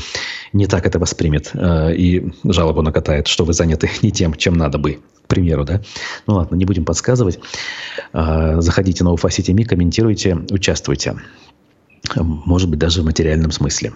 [0.53, 4.77] не так это воспримет э, и жалобу накатает, что вы заняты не тем, чем надо
[4.77, 5.81] бы, к примеру, да.
[6.27, 7.39] Ну ладно, не будем подсказывать.
[8.13, 11.15] Э, заходите на UFA комментируйте, участвуйте.
[12.15, 13.91] Может быть, даже в материальном смысле.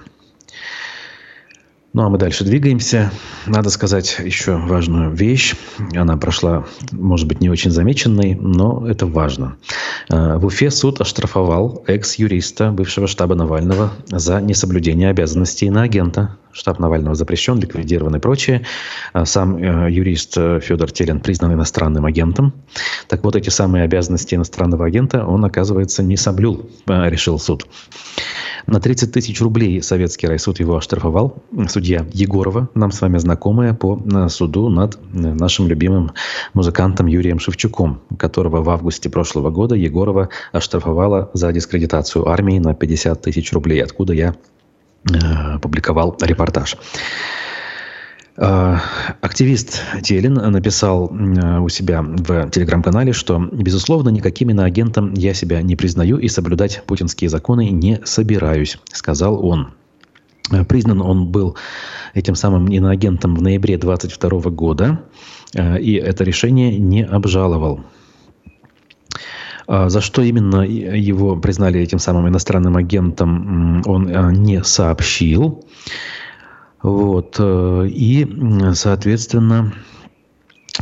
[1.93, 3.11] Ну, а мы дальше двигаемся.
[3.45, 5.55] Надо сказать еще важную вещь.
[5.93, 9.57] Она прошла, может быть, не очень замеченной, но это важно.
[10.09, 16.37] Э, в Уфе суд оштрафовал экс-юриста бывшего штаба Навального за несоблюдение обязанностей на агента.
[16.53, 18.65] Штаб Навального запрещен, ликвидирован и прочее.
[19.13, 22.53] А сам э, юрист э, Федор Телин признан иностранным агентом.
[23.07, 27.67] Так вот, эти самые обязанности иностранного агента он, оказывается, не соблюл, решил суд.
[28.67, 31.43] На 30 тысяч рублей советский райсуд его оштрафовал.
[31.67, 36.11] Судья Егорова, нам с вами знакомая по э, суду над э, нашим любимым
[36.53, 43.21] музыкантом Юрием Шевчуком, которого в августе прошлого года Егорова оштрафовала за дискредитацию армии на 50
[43.21, 44.33] тысяч рублей, откуда я э,
[45.61, 46.77] публиковал репортаж.
[48.37, 48.81] А,
[49.21, 56.17] активист Телин написал у себя в телеграм-канале, что, безусловно, никаким иноагентом я себя не признаю
[56.17, 59.73] и соблюдать путинские законы не собираюсь, сказал он.
[60.67, 61.55] Признан он был
[62.13, 65.01] этим самым иноагентом в ноябре 2022 года,
[65.53, 67.81] и это решение не обжаловал.
[69.73, 75.63] А, за что именно его признали этим самым иностранным агентом, он не сообщил.
[76.83, 77.37] Вот.
[77.39, 78.27] Э, и,
[78.73, 79.71] соответственно,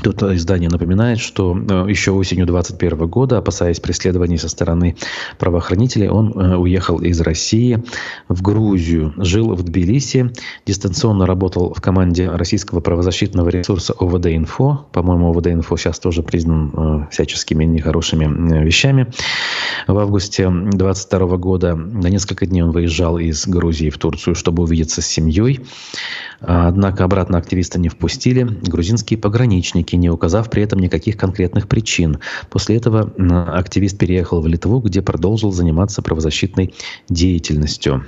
[0.01, 4.95] Тут издание напоминает, что э, еще осенью 2021 года, опасаясь преследований со стороны
[5.37, 7.83] правоохранителей, он э, уехал из России
[8.27, 10.31] в Грузию, жил в Тбилиси,
[10.65, 14.85] дистанционно работал в команде российского правозащитного ресурса ОВД-Инфо.
[14.91, 19.07] По-моему, ОВД-Инфо сейчас тоже признан э, всяческими нехорошими вещами.
[19.87, 25.01] В августе 2022 года на несколько дней он выезжал из Грузии в Турцию, чтобы увидеться
[25.01, 25.61] с семьей.
[26.41, 32.19] Однако обратно активиста не впустили грузинские пограничники, не указав при этом никаких конкретных причин.
[32.49, 33.11] После этого
[33.55, 36.73] активист переехал в Литву, где продолжил заниматься правозащитной
[37.09, 38.05] деятельностью.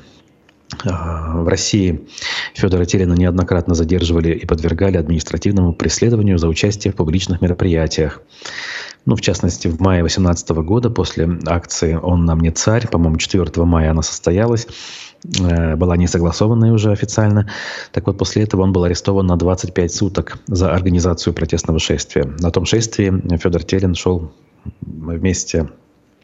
[0.84, 2.08] В России
[2.54, 8.22] Федора Телина неоднократно задерживали и подвергали административному преследованию за участие в публичных мероприятиях.
[9.06, 13.66] Ну, в частности, в мае 2018 года после акции «Он нам не царь», по-моему, 4
[13.66, 14.68] мая она состоялась,
[15.40, 17.48] Э, была не согласованная уже официально.
[17.92, 22.26] Так вот, после этого он был арестован на 25 суток за организацию протестного шествия.
[22.40, 24.32] На том шествии Федор Телин шел
[24.82, 25.70] вместе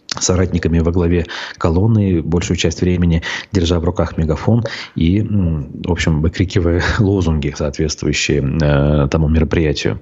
[0.08, 1.26] соратниками во главе
[1.58, 4.63] колонны, большую часть времени держа в руках мегафон
[4.96, 10.00] и, в общем, выкрикивая лозунги, соответствующие э, тому мероприятию.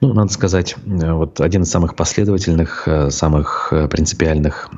[0.00, 4.70] Ну, надо сказать, э, вот один из самых последовательных, э, самых принципиальных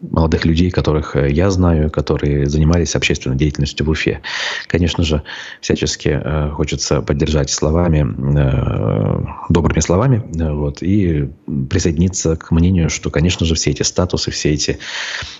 [0.00, 4.20] молодых людей, которых э, я знаю, которые занимались общественной деятельностью в Уфе.
[4.66, 5.22] Конечно же,
[5.60, 8.06] всячески э, хочется поддержать словами,
[8.38, 11.30] э, добрыми словами, вот, и
[11.70, 14.78] присоединиться к мнению, что, конечно же, все эти статусы, все эти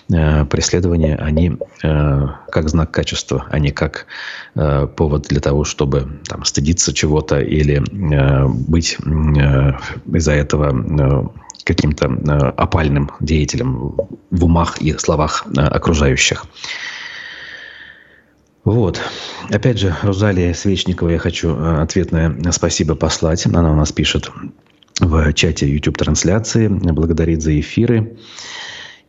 [0.07, 4.07] преследования, они как знак качества, а не как
[4.53, 7.83] повод для того, чтобы там, стыдиться чего-то или
[8.67, 8.97] быть
[10.13, 11.31] из-за этого
[11.63, 13.95] каким-то э, опальным деятелем
[14.31, 16.45] в умах и словах э, окружающих.
[18.63, 18.99] Вот.
[19.49, 23.45] Опять же, Розалия Свечникова я хочу э, ответное спасибо послать.
[23.45, 24.29] Она у нас пишет
[24.99, 28.17] в чате YouTube-трансляции, благодарит за эфиры.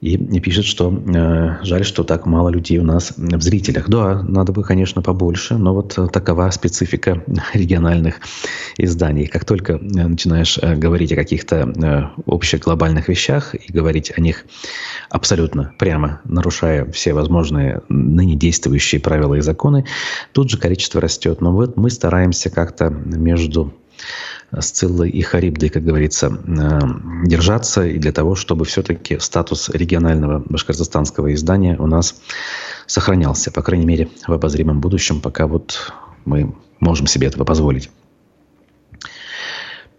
[0.01, 3.89] И, и пишет, что э, жаль, что так мало людей у нас в зрителях.
[3.89, 8.21] Да, надо бы, конечно, побольше, но вот такова специфика региональных
[8.77, 9.27] изданий.
[9.27, 14.21] Как только э, начинаешь э, говорить о каких-то э, общих глобальных вещах и говорить о
[14.21, 14.45] них
[15.11, 19.85] абсолютно прямо, нарушая все возможные ныне действующие правила и законы,
[20.33, 21.41] тут же количество растет.
[21.41, 23.75] Но вот мы стараемся как-то между
[24.61, 26.81] Сциллой и Харибдой, как говорится, э,
[27.27, 32.21] держаться, и для того, чтобы все-таки статус регионального башкортостанского издания у нас
[32.87, 35.93] сохранялся, по крайней мере, в обозримом будущем, пока вот
[36.25, 37.91] мы можем себе этого позволить.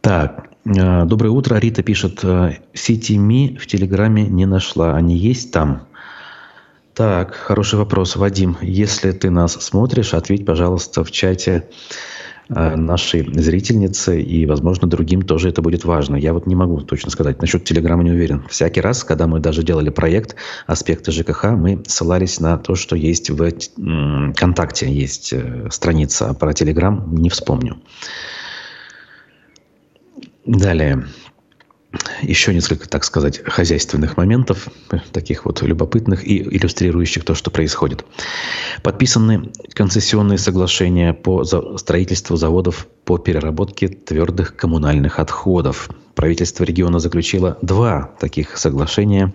[0.02, 1.58] Так, э, доброе утро.
[1.58, 4.96] Рита пишет, CTMI э, в Телеграме не нашла.
[4.96, 5.88] Они есть там?
[6.96, 8.58] Так, хороший вопрос, Вадим.
[8.62, 11.70] Если ты нас смотришь, ответь, пожалуйста, в чате
[12.50, 16.16] нашей зрительнице, и, возможно, другим тоже это будет важно.
[16.16, 17.42] Я вот не могу точно сказать.
[17.42, 18.44] Насчет Телеграма не уверен.
[18.50, 20.36] Всякий раз, когда мы даже делали проект
[20.66, 23.52] «Аспекты ЖКХ», мы ссылались на то, что есть в
[24.34, 27.78] ВКонтакте, есть э, страница, про Телеграм не вспомню.
[30.46, 31.06] Далее
[32.22, 34.68] еще несколько, так сказать, хозяйственных моментов,
[35.12, 38.06] таких вот любопытных и иллюстрирующих то, что происходит.
[38.84, 45.90] Подписаны концессионные соглашения по строительству заводов по переработке твердых коммунальных отходов.
[46.14, 49.34] Правительство региона заключило два таких соглашения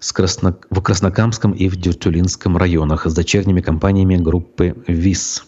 [0.00, 0.56] с Красно...
[0.70, 5.44] в Краснокамском и в Дюртюлинском районах с дочерними компаниями группы ВИС.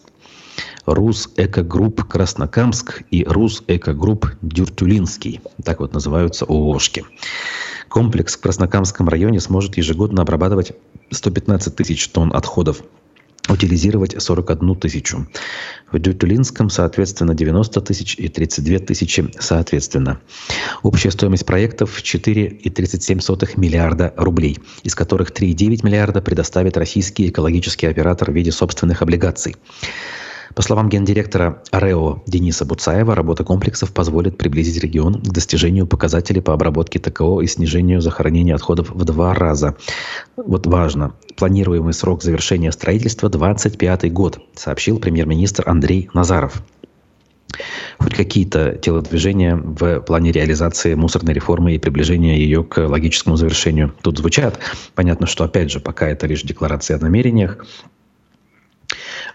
[0.85, 5.41] Рус Экогрупп Краснокамск и Рус Экогрупп Дюртюлинский.
[5.63, 7.05] Так вот называются ООшки.
[7.87, 10.73] Комплекс в Краснокамском районе сможет ежегодно обрабатывать
[11.11, 12.83] 115 тысяч тонн отходов
[13.49, 15.27] утилизировать 41 тысячу.
[15.91, 20.19] В Дютулинском, соответственно, 90 тысяч и 32 тысячи соответственно.
[20.83, 28.33] Общая стоимость проектов 4,37 миллиарда рублей, из которых 3,9 миллиарда предоставит российский экологический оператор в
[28.33, 29.55] виде собственных облигаций.
[30.55, 36.53] По словам гендиректора РЭО Дениса Буцаева, работа комплексов позволит приблизить регион к достижению показателей по
[36.53, 39.75] обработке ТКО и снижению захоронения отходов в два раза.
[40.35, 41.13] Вот важно.
[41.37, 46.61] Планируемый срок завершения строительства– 25 год, сообщил премьер-министр Андрей Назаров
[47.99, 54.17] хоть какие-то телодвижения в плане реализации мусорной реформы и приближения ее к логическому завершению тут
[54.17, 54.59] звучат.
[54.95, 57.63] Понятно, что, опять же, пока это лишь декларация о намерениях,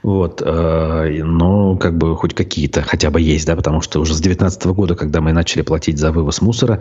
[0.06, 4.20] вот, э, но как бы хоть какие-то хотя бы есть, да, потому что уже с
[4.20, 6.78] 2019 года, когда мы начали платить за вывоз мусора,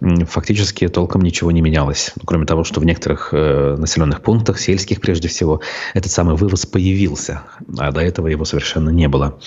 [0.00, 2.12] фактически толком ничего не менялось.
[2.26, 5.60] Кроме того, что в некоторых э, населенных пунктах, сельских прежде всего,
[5.94, 7.42] этот самый вывоз появился,
[7.78, 9.38] а до этого его совершенно не было.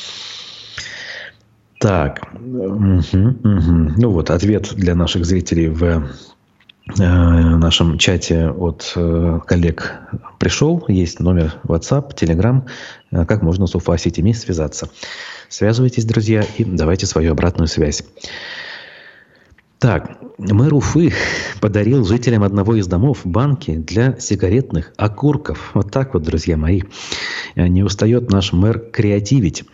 [1.82, 3.04] Так, угу,
[3.44, 3.92] угу.
[3.98, 6.08] ну вот ответ для наших зрителей в
[6.90, 9.94] Э, нашем чате от э, коллег
[10.40, 10.84] пришел.
[10.88, 12.64] Есть номер WhatsApp, Telegram.
[13.12, 14.90] Э, как можно с Уфа сетями связаться.
[15.50, 18.04] Связывайтесь, друзья, и давайте свою обратную связь.
[19.80, 21.14] Так, мэр Уфы
[21.62, 25.72] подарил жителям одного из домов банки для сигаретных окурков.
[25.74, 26.82] Вот так вот, друзья мои.
[27.56, 29.66] Не устает наш мэр креативить.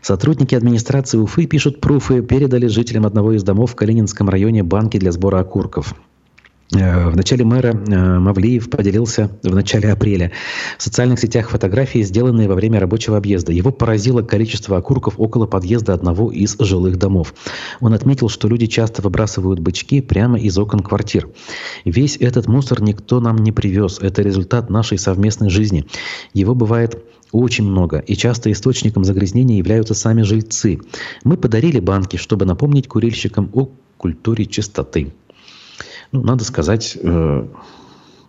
[0.00, 5.12] Сотрудники администрации Уфы пишут пруфы, передали жителям одного из домов в Калининском районе банки для
[5.12, 5.94] сбора окурков.
[6.74, 10.32] Э, в начале мэра э, Мавлиев поделился в начале апреля
[10.78, 13.52] в социальных сетях фотографии, сделанные во время рабочего объезда.
[13.52, 17.34] Его поразило количество окурков около подъезда одного из жилых домов.
[17.80, 21.28] Он отметил, что люди часто выбрасывают бычки прямо из окон квартир.
[21.84, 23.98] Весь этот мусор никто нам не привез.
[24.00, 25.84] Это результат нашей совместной жизни.
[26.32, 30.78] Его бывает очень много, и часто источником загрязнения являются сами жильцы.
[31.24, 35.12] Мы подарили банки, чтобы напомнить курильщикам о культуре чистоты.
[36.12, 37.46] Ну, надо сказать, э,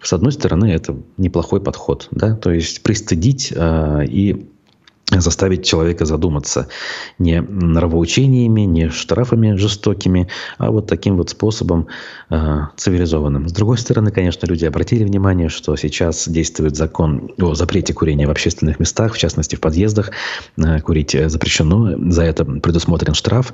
[0.01, 4.49] с одной стороны, это неплохой подход, да, то есть пристыдить э, и
[5.21, 6.67] заставить человека задуматься
[7.19, 11.87] не нравоучениями, не штрафами жестокими, а вот таким вот способом
[12.29, 13.47] э, цивилизованным.
[13.47, 18.31] С другой стороны, конечно, люди обратили внимание, что сейчас действует закон о запрете курения в
[18.31, 20.11] общественных местах, в частности в подъездах.
[20.57, 23.53] Э, курить запрещено, за это предусмотрен штраф.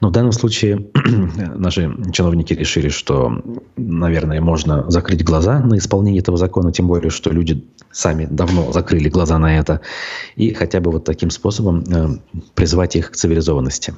[0.00, 0.86] Но в данном случае
[1.54, 3.42] наши чиновники решили, что,
[3.76, 9.08] наверное, можно закрыть глаза на исполнение этого закона, тем более, что люди сами давно закрыли
[9.08, 9.80] глаза на это,
[10.36, 12.08] и хотя бы вот таким способом э,
[12.54, 13.94] призвать их к цивилизованности.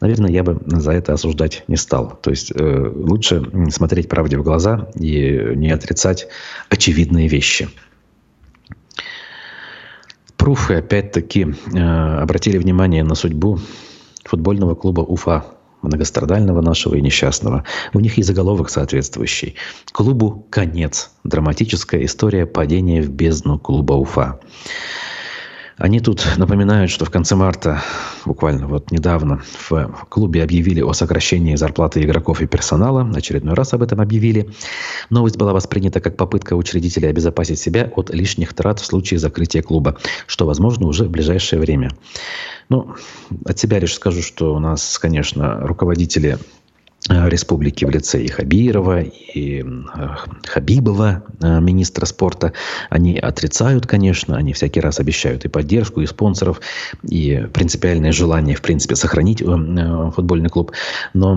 [0.00, 2.18] Наверное, я бы за это осуждать не стал.
[2.22, 6.28] То есть э, лучше смотреть правде в глаза и не отрицать
[6.68, 7.68] очевидные вещи.
[10.36, 13.58] Пруфы опять-таки э, обратили внимание на судьбу
[14.24, 15.46] футбольного клуба Уфа,
[15.82, 17.64] многострадального нашего и несчастного.
[17.94, 19.54] У них и заголовок соответствующий.
[19.92, 21.10] Клубу конец.
[21.24, 24.40] Драматическая история падения в бездну клуба Уфа.
[25.78, 27.82] Они тут напоминают, что в конце марта,
[28.24, 33.06] буквально вот недавно, в клубе объявили о сокращении зарплаты игроков и персонала.
[33.14, 34.50] Очередной раз об этом объявили.
[35.10, 39.98] Новость была воспринята как попытка учредителей обезопасить себя от лишних трат в случае закрытия клуба,
[40.26, 41.90] что возможно уже в ближайшее время.
[42.70, 42.94] Ну,
[43.44, 46.38] от себя лишь скажу, что у нас, конечно, руководители
[47.08, 50.08] республики в лице и Хабирова, и э,
[50.46, 52.52] Хабибова, э, министра спорта.
[52.90, 56.60] Они отрицают, конечно, они всякий раз обещают и поддержку, и спонсоров,
[57.02, 59.42] и принципиальное желание, в принципе, сохранить
[60.14, 60.72] футбольный клуб.
[61.14, 61.34] Но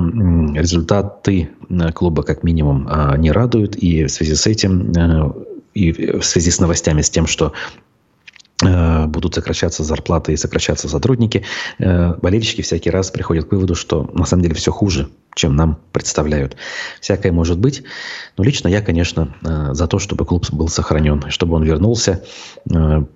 [0.55, 1.49] результаты
[1.93, 4.91] клуба, как минимум, не радуют, и в связи с этим
[5.73, 7.88] и в связи с новостями, с тем, что Э,
[8.61, 11.43] будут сокращаться зарплаты и сокращаться сотрудники,
[11.77, 15.79] э, болельщики всякий раз приходят к выводу, что на самом деле все хуже, чем нам
[15.93, 16.57] представляют.
[16.99, 17.83] Всякое может быть,
[18.37, 22.23] но лично я, конечно, э, за то, чтобы клуб был сохранен, чтобы он вернулся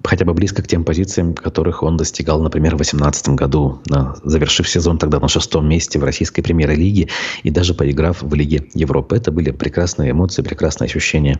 [0.04, 3.82] хотя бы близко к тем позициям, которых он достигал, например, в 2018 году,
[4.24, 7.10] завершив сезон тогда на шестом месте в российской премьер-лиге
[7.44, 9.16] и даже поиграв в Лиге Европы.
[9.16, 11.39] Это были прекрасные эмоции, прекрасные ощущения.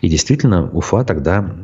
[0.00, 1.54] И действительно, Уфа тогда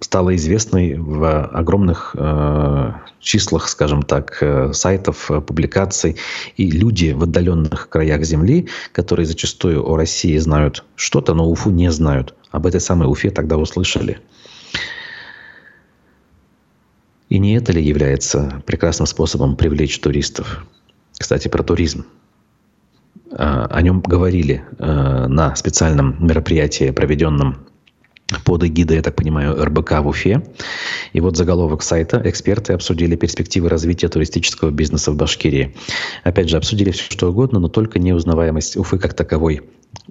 [0.00, 6.16] стала известный в огромных э, числах, скажем так, э, сайтов, э, публикаций.
[6.56, 11.90] И люди в отдаленных краях Земли, которые зачастую о России знают что-то, но Уфу не
[11.92, 12.34] знают.
[12.50, 14.18] Об этой самой Уфе тогда услышали.
[17.28, 20.66] И не это ли является прекрасным способом привлечь туристов?
[21.16, 22.06] Кстати, про туризм.
[23.30, 27.69] А, о нем говорили на специальном мероприятии, проведенном
[28.50, 30.42] под эгидой, я так понимаю, РБК в Уфе.
[31.12, 32.20] И вот заголовок сайта.
[32.24, 35.76] Эксперты обсудили перспективы развития туристического бизнеса в Башкирии.
[36.24, 39.60] Опять же, обсудили все что угодно, но только неузнаваемость Уфы как таковой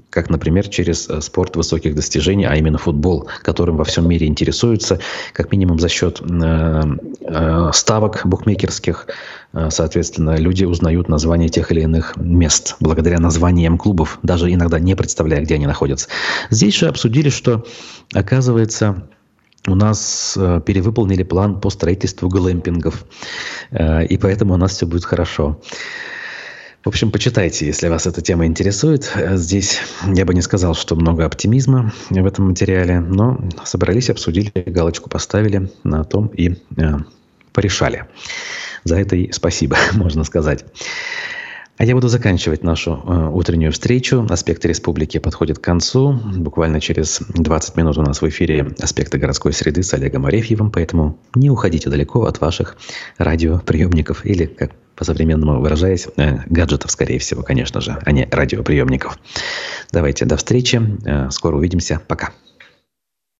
[0.09, 4.99] как, например, через э, спорт высоких достижений, а именно футбол, которым во всем мире интересуются,
[5.33, 6.81] как минимум за счет э,
[7.21, 9.07] э, ставок букмекерских.
[9.53, 14.95] Э, соответственно, люди узнают названия тех или иных мест благодаря названиям клубов, даже иногда не
[14.95, 16.09] представляя, где они находятся.
[16.49, 17.65] Здесь же обсудили, что,
[18.13, 19.07] оказывается,
[19.67, 23.05] у нас э, перевыполнили план по строительству глэмпингов,
[23.71, 25.59] э, и поэтому у нас все будет хорошо.
[26.83, 29.13] В общем, почитайте, если вас эта тема интересует.
[29.33, 35.09] Здесь я бы не сказал, что много оптимизма в этом материале, но собрались, обсудили, галочку
[35.09, 36.55] поставили на том и
[37.53, 38.05] порешали.
[38.83, 40.65] За это и спасибо, можно сказать.
[41.79, 44.27] А я буду заканчивать нашу э, утреннюю встречу.
[44.29, 46.11] Аспекты республики подходят к концу.
[46.35, 51.17] Буквально через 20 минут у нас в эфире аспекты городской среды с Олегом Арефьевым, поэтому
[51.35, 52.75] не уходите далеко от ваших
[53.17, 59.17] радиоприемников или, как по-современному выражаясь, э, гаджетов, скорее всего, конечно же, а не радиоприемников.
[59.93, 60.81] Давайте, до встречи.
[61.05, 62.01] Э, скоро увидимся.
[62.09, 62.31] Пока.